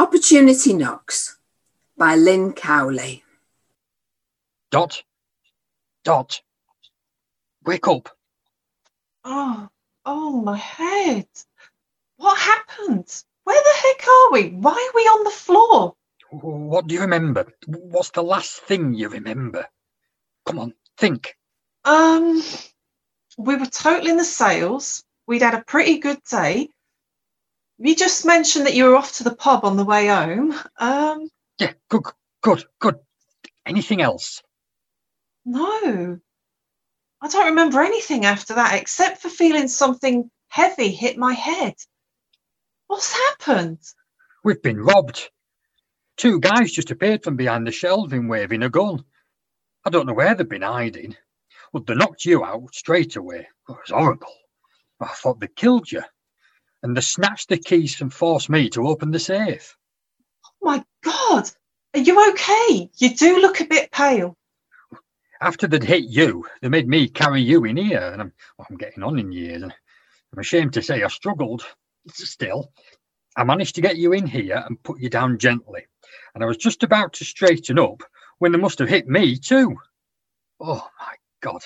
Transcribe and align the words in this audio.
Opportunity 0.00 0.72
Knocks 0.72 1.36
by 1.98 2.16
Lynn 2.16 2.54
Cowley. 2.54 3.22
Dot, 4.70 5.02
Dot, 6.04 6.40
wake 7.66 7.86
up. 7.86 8.08
Oh, 9.24 9.68
oh, 10.06 10.40
my 10.40 10.56
head. 10.56 11.28
What 12.16 12.38
happened? 12.38 13.12
Where 13.44 13.62
the 13.62 13.78
heck 13.82 14.08
are 14.08 14.32
we? 14.32 14.48
Why 14.56 14.72
are 14.72 14.96
we 14.96 15.02
on 15.02 15.24
the 15.24 15.30
floor? 15.30 15.94
What 16.30 16.86
do 16.86 16.94
you 16.94 17.02
remember? 17.02 17.52
What's 17.66 18.08
the 18.08 18.22
last 18.22 18.62
thing 18.62 18.94
you 18.94 19.10
remember? 19.10 19.66
Come 20.46 20.60
on, 20.60 20.74
think. 20.96 21.36
Um, 21.84 22.42
we 23.36 23.54
were 23.54 23.66
totaling 23.66 24.16
the 24.16 24.24
sales. 24.24 25.04
We'd 25.26 25.42
had 25.42 25.52
a 25.52 25.64
pretty 25.64 25.98
good 25.98 26.24
day. 26.24 26.70
You 27.82 27.96
just 27.96 28.26
mentioned 28.26 28.66
that 28.66 28.74
you 28.74 28.84
were 28.84 28.96
off 28.96 29.12
to 29.14 29.24
the 29.24 29.34
pub 29.34 29.64
on 29.64 29.76
the 29.78 29.84
way 29.84 30.08
home. 30.08 30.54
Um, 30.78 31.30
Yeah, 31.58 31.72
good, 31.88 32.04
good, 32.42 32.64
good. 32.78 32.96
Anything 33.66 34.00
else? 34.02 34.42
no, 35.46 36.18
I 37.22 37.28
don't 37.28 37.46
remember 37.46 37.80
anything 37.80 38.24
after 38.26 38.54
that 38.54 38.74
except 38.74 39.22
for 39.22 39.28
feeling 39.30 39.68
something 39.68 40.30
heavy 40.48 40.88
hit 40.90 41.16
my 41.16 41.32
head. 41.32 41.74
What's 42.88 43.12
happened? 43.12 43.78
We've 44.44 44.60
been 44.62 44.80
robbed. 44.80 45.30
Two 46.16 46.40
guys 46.40 46.72
just 46.72 46.90
appeared 46.90 47.24
from 47.24 47.36
behind 47.36 47.66
the 47.66 47.72
shelving 47.72 48.28
waving 48.28 48.62
a 48.62 48.68
gun. 48.68 49.04
I 49.86 49.90
don't 49.90 50.06
know 50.06 50.12
where 50.14 50.34
they've 50.34 50.48
been 50.48 50.62
hiding. 50.62 51.16
Well, 51.72 51.82
they 51.86 51.94
knocked 51.94 52.24
you 52.26 52.44
out 52.44 52.74
straight 52.74 53.16
away. 53.16 53.40
It 53.68 53.72
was 53.72 53.88
horrible. 53.90 54.32
I 55.00 55.06
thought 55.08 55.40
they 55.40 55.48
killed 55.48 55.90
you. 55.90 56.02
And 56.82 56.96
they 56.96 57.00
snatched 57.00 57.48
the 57.48 57.58
keys 57.58 58.00
and 58.00 58.12
forced 58.12 58.48
me 58.48 58.70
to 58.70 58.86
open 58.86 59.10
the 59.10 59.18
safe. 59.18 59.76
Oh 60.44 60.50
my 60.62 60.84
God, 61.02 61.50
are 61.94 62.00
you 62.00 62.30
okay? 62.30 62.90
You 62.96 63.14
do 63.14 63.40
look 63.40 63.60
a 63.60 63.66
bit 63.66 63.90
pale. 63.92 64.36
After 65.42 65.66
they'd 65.66 65.82
hit 65.82 66.04
you, 66.04 66.44
they 66.60 66.68
made 66.68 66.88
me 66.88 67.08
carry 67.08 67.40
you 67.40 67.64
in 67.64 67.76
here. 67.76 68.10
And 68.12 68.22
I'm, 68.22 68.32
well, 68.58 68.66
I'm 68.70 68.76
getting 68.76 69.02
on 69.02 69.18
in 69.18 69.32
years. 69.32 69.62
And 69.62 69.72
I'm 70.32 70.38
ashamed 70.38 70.74
to 70.74 70.82
say 70.82 71.02
I 71.02 71.08
struggled. 71.08 71.64
Still, 72.08 72.72
I 73.36 73.44
managed 73.44 73.74
to 73.76 73.80
get 73.80 73.96
you 73.96 74.12
in 74.12 74.26
here 74.26 74.62
and 74.66 74.82
put 74.82 75.00
you 75.00 75.10
down 75.10 75.38
gently. 75.38 75.86
And 76.34 76.42
I 76.42 76.46
was 76.46 76.56
just 76.56 76.82
about 76.82 77.12
to 77.14 77.24
straighten 77.24 77.78
up 77.78 78.02
when 78.38 78.52
they 78.52 78.58
must 78.58 78.78
have 78.78 78.88
hit 78.88 79.06
me 79.06 79.36
too. 79.36 79.76
Oh 80.60 80.88
my 80.98 81.14
God. 81.40 81.62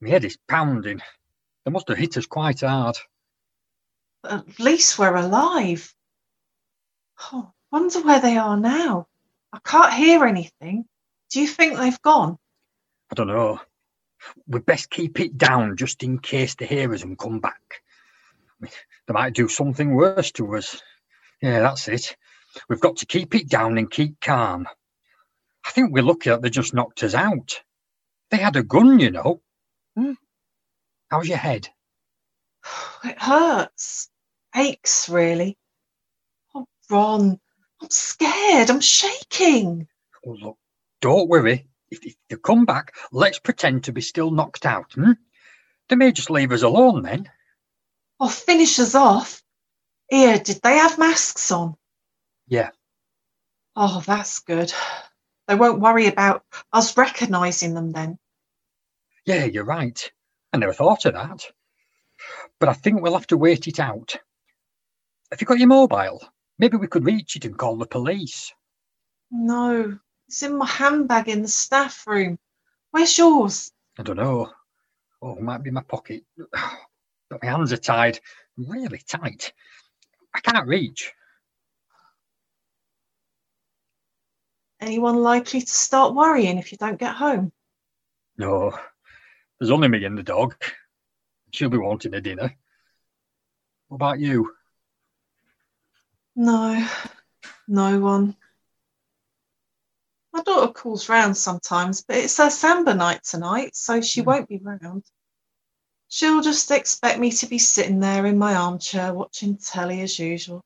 My 0.00 0.10
head 0.10 0.24
is 0.24 0.38
pounding. 0.48 1.00
They 1.64 1.70
must 1.70 1.88
have 1.88 1.98
hit 1.98 2.16
us 2.16 2.26
quite 2.26 2.60
hard. 2.60 2.96
At 4.28 4.58
least 4.58 4.98
we're 4.98 5.16
alive. 5.16 5.92
Oh, 7.32 7.52
wonder 7.70 8.00
where 8.02 8.20
they 8.20 8.36
are 8.36 8.56
now. 8.56 9.06
I 9.52 9.58
can't 9.64 9.94
hear 9.94 10.24
anything. 10.24 10.84
Do 11.30 11.40
you 11.40 11.46
think 11.48 11.78
they've 11.78 12.00
gone? 12.02 12.38
I 13.10 13.14
don't 13.14 13.28
know. 13.28 13.60
We'd 14.46 14.66
best 14.66 14.90
keep 14.90 15.20
it 15.20 15.38
down 15.38 15.76
just 15.76 16.02
in 16.02 16.18
case 16.18 16.54
they 16.54 16.66
hear 16.66 16.92
us 16.92 17.02
and 17.02 17.18
come 17.18 17.40
back. 17.40 17.82
I 18.50 18.64
mean, 18.64 18.72
they 19.06 19.12
might 19.14 19.34
do 19.34 19.48
something 19.48 19.94
worse 19.94 20.32
to 20.32 20.56
us. 20.56 20.82
Yeah, 21.40 21.60
that's 21.60 21.88
it. 21.88 22.16
We've 22.68 22.80
got 22.80 22.96
to 22.98 23.06
keep 23.06 23.34
it 23.34 23.48
down 23.48 23.78
and 23.78 23.90
keep 23.90 24.20
calm. 24.20 24.66
I 25.64 25.70
think 25.70 25.92
we're 25.92 26.02
lucky 26.02 26.30
that 26.30 26.42
they 26.42 26.50
just 26.50 26.74
knocked 26.74 27.02
us 27.02 27.14
out. 27.14 27.60
They 28.30 28.38
had 28.38 28.56
a 28.56 28.62
gun, 28.62 28.98
you 28.98 29.10
know. 29.10 29.42
Hmm? 29.96 30.12
How's 31.10 31.28
your 31.28 31.38
head? 31.38 31.68
It 33.04 33.20
hurts. 33.22 34.10
Aches, 34.56 35.08
really. 35.08 35.58
Oh, 36.54 36.66
Ron, 36.88 37.38
I'm 37.82 37.90
scared. 37.90 38.70
I'm 38.70 38.80
shaking. 38.80 39.86
Oh, 40.24 40.30
look, 40.30 40.58
don't 41.00 41.28
worry. 41.28 41.68
If, 41.90 42.04
if 42.04 42.14
they 42.28 42.36
come 42.36 42.64
back, 42.64 42.94
let's 43.12 43.38
pretend 43.38 43.84
to 43.84 43.92
be 43.92 44.00
still 44.00 44.30
knocked 44.30 44.64
out. 44.64 44.92
Hmm? 44.94 45.12
They 45.88 45.96
may 45.96 46.10
just 46.10 46.30
leave 46.30 46.52
us 46.52 46.62
alone 46.62 47.02
then. 47.02 47.30
Oh, 48.18 48.28
finish 48.28 48.78
us 48.78 48.94
off. 48.94 49.42
Here, 50.08 50.38
did 50.38 50.60
they 50.62 50.76
have 50.76 50.98
masks 50.98 51.50
on? 51.52 51.76
Yeah. 52.48 52.70
Oh, 53.74 54.02
that's 54.06 54.38
good. 54.38 54.72
They 55.48 55.54
won't 55.54 55.80
worry 55.80 56.06
about 56.06 56.44
us 56.72 56.96
recognising 56.96 57.74
them 57.74 57.92
then. 57.92 58.18
Yeah, 59.26 59.44
you're 59.44 59.64
right. 59.64 60.10
I 60.52 60.56
never 60.56 60.72
thought 60.72 61.04
of 61.04 61.14
that. 61.14 61.44
But 62.58 62.68
I 62.70 62.72
think 62.72 63.02
we'll 63.02 63.12
have 63.12 63.26
to 63.28 63.36
wait 63.36 63.68
it 63.68 63.78
out. 63.78 64.16
Have 65.30 65.40
you 65.40 65.46
got 65.46 65.58
your 65.58 65.68
mobile? 65.68 66.22
Maybe 66.58 66.76
we 66.76 66.86
could 66.86 67.04
reach 67.04 67.36
it 67.36 67.44
and 67.44 67.58
call 67.58 67.76
the 67.76 67.86
police. 67.86 68.52
No, 69.30 69.98
it's 70.28 70.42
in 70.42 70.56
my 70.56 70.66
handbag 70.66 71.28
in 71.28 71.42
the 71.42 71.48
staff 71.48 72.06
room. 72.06 72.38
Where's 72.92 73.18
yours? 73.18 73.72
I 73.98 74.02
don't 74.02 74.16
know. 74.16 74.52
Oh, 75.20 75.36
it 75.36 75.42
might 75.42 75.62
be 75.62 75.68
in 75.68 75.74
my 75.74 75.82
pocket. 75.82 76.24
But 77.28 77.42
my 77.42 77.50
hands 77.50 77.72
are 77.72 77.76
tied, 77.76 78.20
really 78.56 79.02
tight. 79.04 79.52
I 80.32 80.38
can't 80.38 80.68
reach. 80.68 81.12
Anyone 84.80 85.16
likely 85.16 85.60
to 85.60 85.66
start 85.66 86.14
worrying 86.14 86.56
if 86.56 86.70
you 86.70 86.78
don't 86.78 87.00
get 87.00 87.16
home? 87.16 87.50
No, 88.38 88.78
there's 89.58 89.72
only 89.72 89.88
me 89.88 90.04
and 90.04 90.16
the 90.16 90.22
dog. 90.22 90.54
She'll 91.50 91.68
be 91.68 91.78
wanting 91.78 92.14
a 92.14 92.20
dinner. 92.20 92.54
What 93.88 93.96
about 93.96 94.20
you? 94.20 94.55
No, 96.36 96.86
no 97.66 97.98
one. 98.00 98.36
My 100.32 100.42
daughter 100.42 100.72
calls 100.72 101.08
round 101.08 101.36
sometimes, 101.36 102.02
but 102.02 102.16
it's 102.16 102.36
her 102.36 102.50
samba 102.50 102.92
night 102.94 103.24
tonight, 103.24 103.74
so 103.74 104.02
she 104.02 104.20
Hmm. 104.20 104.26
won't 104.26 104.48
be 104.48 104.58
round. 104.58 105.04
She'll 106.08 106.42
just 106.42 106.70
expect 106.70 107.18
me 107.18 107.32
to 107.32 107.46
be 107.46 107.58
sitting 107.58 108.00
there 108.00 108.26
in 108.26 108.38
my 108.38 108.54
armchair 108.54 109.12
watching 109.14 109.56
telly 109.56 110.02
as 110.02 110.18
usual. 110.18 110.62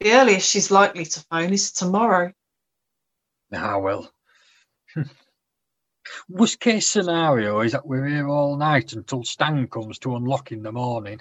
The 0.00 0.12
earliest 0.12 0.48
she's 0.48 0.70
likely 0.70 1.04
to 1.06 1.20
phone 1.28 1.52
is 1.52 1.72
tomorrow. 1.72 2.32
Ah, 3.52 3.78
well. 3.78 4.10
Worst 6.28 6.60
case 6.60 6.88
scenario 6.88 7.60
is 7.60 7.72
that 7.72 7.86
we're 7.86 8.06
here 8.06 8.28
all 8.28 8.56
night 8.56 8.92
until 8.92 9.24
Stan 9.24 9.66
comes 9.68 9.98
to 10.00 10.16
unlock 10.16 10.52
in 10.52 10.62
the 10.62 10.72
morning. 10.72 11.20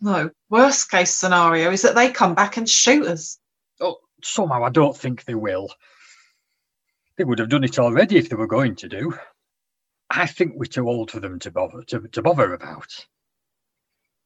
No, 0.00 0.30
worst 0.48 0.90
case 0.90 1.12
scenario 1.12 1.70
is 1.72 1.82
that 1.82 1.94
they 1.94 2.10
come 2.10 2.34
back 2.34 2.56
and 2.56 2.68
shoot 2.68 3.06
us. 3.06 3.38
Oh, 3.80 3.96
somehow 4.22 4.64
I 4.64 4.70
don't 4.70 4.96
think 4.96 5.24
they 5.24 5.34
will. 5.34 5.68
They 7.16 7.24
would 7.24 7.40
have 7.40 7.48
done 7.48 7.64
it 7.64 7.78
already 7.78 8.16
if 8.16 8.28
they 8.28 8.36
were 8.36 8.46
going 8.46 8.76
to 8.76 8.88
do. 8.88 9.12
I 10.10 10.26
think 10.26 10.52
we're 10.54 10.66
too 10.66 10.88
old 10.88 11.10
for 11.10 11.20
them 11.20 11.38
to 11.40 11.50
bother 11.50 11.82
to, 11.88 12.00
to 12.08 12.22
bother 12.22 12.54
about. 12.54 13.06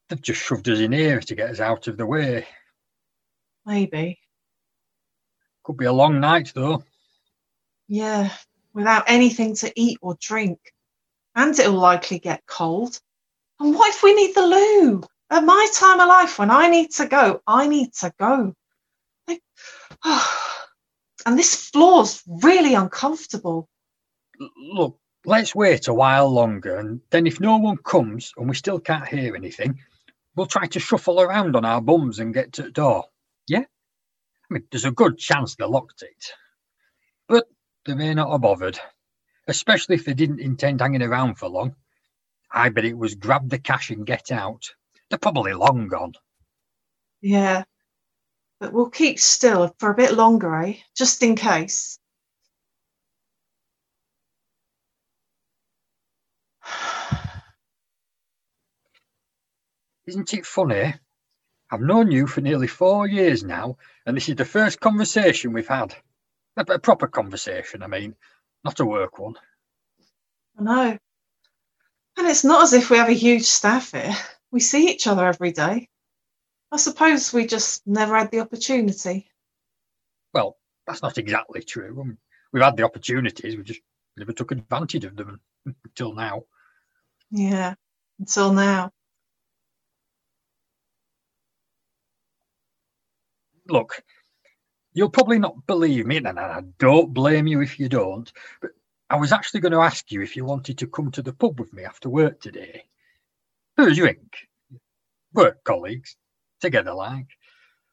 They've 0.08 0.20
just 0.20 0.42
shoved 0.42 0.68
us 0.68 0.78
in 0.78 0.92
here 0.92 1.20
to 1.20 1.34
get 1.34 1.50
us 1.50 1.60
out 1.60 1.88
of 1.88 1.96
the 1.96 2.06
way. 2.06 2.46
Maybe. 3.64 4.18
Could 5.64 5.78
be 5.78 5.86
a 5.86 5.92
long 5.92 6.20
night 6.20 6.52
though. 6.54 6.84
Yeah, 7.88 8.30
without 8.74 9.04
anything 9.06 9.54
to 9.56 9.72
eat 9.74 9.98
or 10.02 10.16
drink. 10.20 10.58
And 11.34 11.58
it'll 11.58 11.72
likely 11.72 12.18
get 12.18 12.44
cold. 12.46 13.00
And 13.58 13.74
what 13.74 13.94
if 13.94 14.02
we 14.02 14.14
need 14.14 14.34
the 14.34 14.46
loo? 14.46 15.02
At 15.32 15.44
my 15.44 15.66
time 15.72 15.98
of 15.98 16.08
life, 16.08 16.38
when 16.38 16.50
I 16.50 16.68
need 16.68 16.90
to 16.92 17.06
go, 17.06 17.40
I 17.46 17.66
need 17.66 17.94
to 17.94 18.12
go. 18.18 18.54
And 21.24 21.38
this 21.38 21.70
floor's 21.70 22.20
really 22.26 22.74
uncomfortable. 22.74 23.68
Look, 24.58 24.98
let's 25.24 25.54
wait 25.54 25.86
a 25.86 25.94
while 25.94 26.28
longer, 26.28 26.76
and 26.78 27.00
then 27.10 27.28
if 27.28 27.38
no 27.38 27.58
one 27.58 27.76
comes 27.76 28.32
and 28.36 28.48
we 28.48 28.56
still 28.56 28.80
can't 28.80 29.06
hear 29.06 29.36
anything, 29.36 29.78
we'll 30.34 30.46
try 30.46 30.66
to 30.66 30.80
shuffle 30.80 31.20
around 31.20 31.54
on 31.54 31.64
our 31.64 31.80
bums 31.80 32.18
and 32.18 32.34
get 32.34 32.52
to 32.54 32.62
the 32.62 32.72
door. 32.72 33.04
Yeah? 33.46 33.60
I 33.60 34.48
mean, 34.50 34.64
there's 34.72 34.84
a 34.84 34.90
good 34.90 35.16
chance 35.16 35.54
they 35.54 35.64
locked 35.64 36.02
it. 36.02 36.32
But 37.28 37.46
they 37.86 37.94
may 37.94 38.12
not 38.14 38.32
have 38.32 38.40
bothered, 38.40 38.80
especially 39.46 39.94
if 39.94 40.04
they 40.04 40.14
didn't 40.14 40.40
intend 40.40 40.80
hanging 40.80 41.02
around 41.02 41.36
for 41.36 41.48
long. 41.48 41.76
I 42.52 42.68
bet 42.70 42.84
it 42.84 42.98
was 42.98 43.14
grab 43.14 43.48
the 43.48 43.60
cash 43.60 43.90
and 43.90 44.04
get 44.04 44.32
out. 44.32 44.64
They're 45.12 45.18
probably 45.18 45.52
long 45.52 45.88
gone. 45.88 46.14
Yeah. 47.20 47.64
But 48.58 48.72
we'll 48.72 48.88
keep 48.88 49.20
still 49.20 49.76
for 49.78 49.90
a 49.90 49.94
bit 49.94 50.14
longer, 50.14 50.56
eh? 50.62 50.76
Just 50.96 51.22
in 51.22 51.36
case. 51.36 51.98
Isn't 60.06 60.32
it 60.32 60.46
funny? 60.46 60.94
I've 61.70 61.82
known 61.82 62.10
you 62.10 62.26
for 62.26 62.40
nearly 62.40 62.66
four 62.66 63.06
years 63.06 63.44
now, 63.44 63.76
and 64.06 64.16
this 64.16 64.30
is 64.30 64.36
the 64.36 64.46
first 64.46 64.80
conversation 64.80 65.52
we've 65.52 65.68
had. 65.68 65.94
A, 66.56 66.62
a 66.62 66.78
proper 66.78 67.06
conversation, 67.06 67.82
I 67.82 67.86
mean, 67.86 68.16
not 68.64 68.80
a 68.80 68.86
work 68.86 69.18
one. 69.18 69.34
I 70.58 70.62
know. 70.62 70.96
And 72.16 72.26
it's 72.26 72.44
not 72.44 72.62
as 72.62 72.72
if 72.72 72.88
we 72.88 72.96
have 72.96 73.10
a 73.10 73.12
huge 73.12 73.44
staff 73.44 73.92
here. 73.92 74.16
We 74.52 74.60
see 74.60 74.90
each 74.90 75.06
other 75.06 75.26
every 75.26 75.50
day. 75.50 75.88
I 76.70 76.76
suppose 76.76 77.32
we 77.32 77.46
just 77.46 77.86
never 77.86 78.16
had 78.16 78.30
the 78.30 78.40
opportunity. 78.40 79.30
Well, 80.32 80.56
that's 80.86 81.02
not 81.02 81.18
exactly 81.18 81.62
true. 81.62 81.98
Um, 82.00 82.18
we've 82.52 82.62
had 82.62 82.76
the 82.76 82.84
opportunities, 82.84 83.56
we 83.56 83.62
just 83.62 83.80
never 84.16 84.32
took 84.32 84.52
advantage 84.52 85.04
of 85.06 85.16
them 85.16 85.40
until 85.84 86.14
now. 86.14 86.44
Yeah, 87.30 87.74
until 88.18 88.52
now. 88.52 88.90
Look, 93.68 94.02
you'll 94.92 95.08
probably 95.08 95.38
not 95.38 95.66
believe 95.66 96.06
me, 96.06 96.18
and 96.18 96.38
I 96.38 96.62
don't 96.78 97.14
blame 97.14 97.46
you 97.46 97.62
if 97.62 97.80
you 97.80 97.88
don't, 97.88 98.30
but 98.60 98.72
I 99.08 99.16
was 99.16 99.32
actually 99.32 99.60
going 99.60 99.72
to 99.72 99.80
ask 99.80 100.10
you 100.10 100.20
if 100.20 100.36
you 100.36 100.44
wanted 100.44 100.78
to 100.78 100.86
come 100.86 101.10
to 101.12 101.22
the 101.22 101.32
pub 101.32 101.58
with 101.58 101.72
me 101.72 101.84
after 101.84 102.10
work 102.10 102.40
today. 102.40 102.84
For 103.76 103.88
a 103.88 103.94
drink. 103.94 104.36
Work 105.32 105.64
colleagues, 105.64 106.16
together 106.60 106.92
like. 106.92 107.26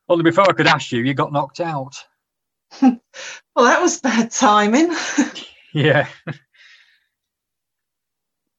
Only 0.07 0.23
before 0.23 0.49
I 0.49 0.53
could 0.53 0.67
ask 0.67 0.91
you, 0.91 1.01
you 1.01 1.13
got 1.13 1.31
knocked 1.31 1.59
out. 1.59 1.95
well, 2.81 2.99
that 3.55 3.81
was 3.81 3.99
bad 3.99 4.31
timing. 4.31 4.93
Yeah. 5.71 6.07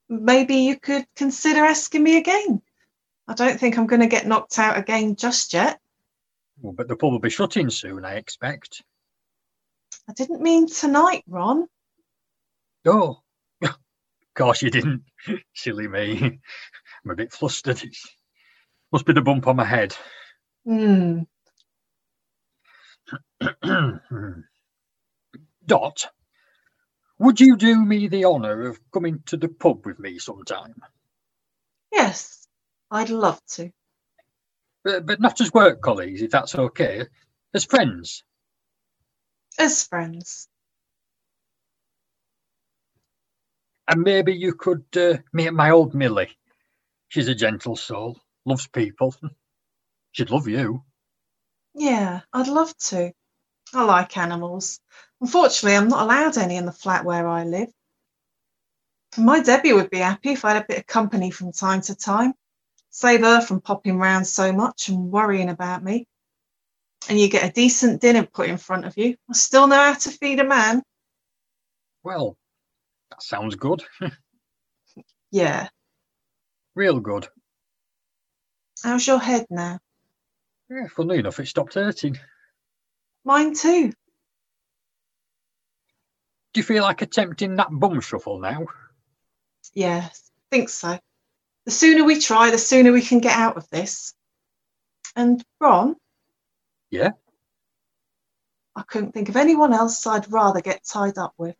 Maybe 0.08 0.56
you 0.56 0.78
could 0.78 1.06
consider 1.16 1.64
asking 1.64 2.02
me 2.02 2.18
again. 2.18 2.62
I 3.28 3.34
don't 3.34 3.58
think 3.58 3.78
I'm 3.78 3.86
going 3.86 4.00
to 4.00 4.06
get 4.06 4.26
knocked 4.26 4.58
out 4.58 4.78
again 4.78 5.16
just 5.16 5.52
yet. 5.52 5.80
Well, 6.60 6.72
but 6.72 6.88
the 6.88 6.96
pub 6.96 7.12
will 7.12 7.18
be 7.18 7.30
shutting 7.30 7.70
soon, 7.70 8.04
I 8.04 8.14
expect. 8.14 8.82
I 10.08 10.12
didn't 10.12 10.42
mean 10.42 10.68
tonight, 10.68 11.22
Ron. 11.28 11.66
Oh, 12.84 13.20
of 13.62 13.76
course 14.34 14.62
you 14.62 14.70
didn't. 14.70 15.02
Silly 15.54 15.88
me. 15.88 16.40
I'm 17.04 17.10
a 17.10 17.16
bit 17.16 17.32
flustered. 17.32 17.82
It 17.82 17.96
must 18.92 19.06
be 19.06 19.12
the 19.12 19.22
bump 19.22 19.46
on 19.46 19.56
my 19.56 19.64
head. 19.64 19.96
Hmm. 20.64 21.20
Dot, 25.66 26.06
would 27.18 27.40
you 27.40 27.56
do 27.56 27.84
me 27.84 28.08
the 28.08 28.24
honour 28.24 28.68
of 28.68 28.80
coming 28.92 29.22
to 29.26 29.36
the 29.36 29.48
pub 29.48 29.86
with 29.86 29.98
me 29.98 30.18
sometime? 30.18 30.74
Yes, 31.92 32.46
I'd 32.90 33.10
love 33.10 33.40
to. 33.52 33.70
But, 34.84 35.06
but 35.06 35.20
not 35.20 35.40
as 35.40 35.52
work 35.52 35.82
colleagues, 35.82 36.22
if 36.22 36.30
that's 36.30 36.54
okay. 36.54 37.06
As 37.54 37.64
friends. 37.64 38.24
As 39.58 39.84
friends. 39.84 40.48
And 43.88 44.02
maybe 44.02 44.32
you 44.32 44.54
could 44.54 44.84
uh, 44.96 45.18
meet 45.32 45.52
my 45.52 45.70
old 45.70 45.94
Millie. 45.94 46.30
She's 47.10 47.26
a 47.26 47.34
gentle 47.34 47.74
soul, 47.74 48.16
loves 48.46 48.68
people. 48.68 49.14
She'd 50.12 50.30
love 50.30 50.46
you. 50.46 50.84
Yeah, 51.74 52.20
I'd 52.32 52.46
love 52.46 52.76
to. 52.88 53.12
I 53.74 53.84
like 53.84 54.16
animals. 54.16 54.80
Unfortunately, 55.20 55.76
I'm 55.76 55.88
not 55.88 56.04
allowed 56.04 56.38
any 56.38 56.54
in 56.56 56.66
the 56.66 56.72
flat 56.72 57.04
where 57.04 57.26
I 57.26 57.42
live. 57.42 57.68
My 59.18 59.40
Debbie 59.40 59.72
would 59.72 59.90
be 59.90 59.98
happy 59.98 60.30
if 60.30 60.44
I 60.44 60.52
had 60.52 60.62
a 60.62 60.66
bit 60.66 60.78
of 60.78 60.86
company 60.86 61.32
from 61.32 61.50
time 61.50 61.80
to 61.82 61.96
time. 61.96 62.32
Save 62.90 63.22
her 63.22 63.40
from 63.40 63.60
popping 63.60 63.98
round 63.98 64.28
so 64.28 64.52
much 64.52 64.88
and 64.88 65.10
worrying 65.10 65.48
about 65.48 65.82
me. 65.82 66.06
And 67.08 67.18
you 67.18 67.28
get 67.28 67.48
a 67.48 67.52
decent 67.52 68.00
dinner 68.00 68.24
put 68.24 68.48
in 68.48 68.56
front 68.56 68.84
of 68.84 68.96
you. 68.96 69.16
I 69.28 69.32
still 69.32 69.66
know 69.66 69.82
how 69.82 69.94
to 69.94 70.10
feed 70.10 70.38
a 70.38 70.44
man. 70.44 70.84
Well, 72.04 72.36
that 73.10 73.20
sounds 73.20 73.56
good. 73.56 73.82
Yeah. 75.32 75.68
Real 76.74 77.00
good. 77.00 77.28
How's 78.82 79.06
your 79.06 79.18
head 79.18 79.46
now? 79.50 79.78
Yeah, 80.70 80.86
funny 80.88 81.18
enough, 81.18 81.40
it 81.40 81.46
stopped 81.46 81.74
hurting. 81.74 82.18
Mine 83.24 83.54
too. 83.54 83.92
Do 86.52 86.60
you 86.60 86.62
feel 86.62 86.82
like 86.82 87.02
attempting 87.02 87.56
that 87.56 87.68
bum 87.70 88.00
shuffle 88.00 88.40
now? 88.40 88.66
Yeah, 89.74 90.08
think 90.50 90.68
so. 90.68 90.98
The 91.64 91.70
sooner 91.70 92.04
we 92.04 92.20
try, 92.20 92.50
the 92.50 92.58
sooner 92.58 92.92
we 92.92 93.02
can 93.02 93.18
get 93.20 93.36
out 93.36 93.56
of 93.56 93.68
this. 93.70 94.14
And 95.14 95.44
Ron? 95.60 95.96
Yeah? 96.90 97.10
I 98.74 98.82
couldn't 98.82 99.12
think 99.12 99.28
of 99.28 99.36
anyone 99.36 99.72
else 99.72 100.06
I'd 100.06 100.30
rather 100.32 100.60
get 100.60 100.84
tied 100.84 101.18
up 101.18 101.34
with. 101.36 101.56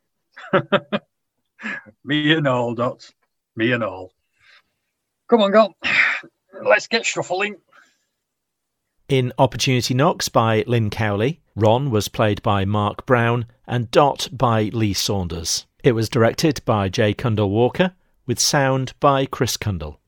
Me 2.04 2.32
and 2.32 2.48
all, 2.48 2.74
Dot. 2.74 3.10
Me 3.56 3.72
and 3.72 3.84
all. 3.84 4.12
Come 5.30 5.42
on, 5.42 5.52
girl. 5.52 5.76
Let's 6.64 6.88
get 6.88 7.06
shuffling. 7.06 7.54
In 9.08 9.32
Opportunity 9.38 9.94
Knocks 9.94 10.28
by 10.28 10.64
Lynn 10.66 10.90
Cowley, 10.90 11.40
Ron 11.54 11.92
was 11.92 12.08
played 12.08 12.42
by 12.42 12.64
Mark 12.64 13.06
Brown 13.06 13.46
and 13.64 13.92
Dot 13.92 14.26
by 14.32 14.64
Lee 14.72 14.92
Saunders. 14.92 15.66
It 15.84 15.92
was 15.92 16.08
directed 16.08 16.60
by 16.64 16.88
Jay 16.88 17.14
Cundall 17.14 17.50
Walker, 17.50 17.92
with 18.26 18.40
sound 18.40 18.92
by 18.98 19.24
Chris 19.24 19.56
Cundall. 19.56 19.99